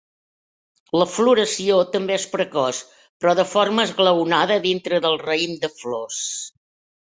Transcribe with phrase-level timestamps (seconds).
[1.01, 6.25] La floració també és precoç però de forma esglaonada dintre del raïm de flors.